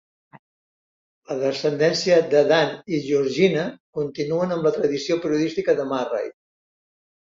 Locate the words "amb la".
4.59-4.77